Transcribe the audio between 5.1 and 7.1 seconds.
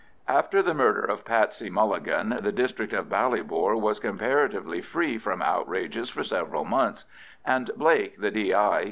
from outrages for several months,